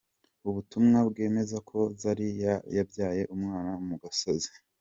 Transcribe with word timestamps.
Ubutumwa 0.47 0.97
bwemeza 1.09 1.57
ko 1.69 1.77
Zari 2.01 2.27
yabyaye 2.75 3.23
umwana 3.35 3.71
mu 3.87 3.95
gasozi. 4.03 4.51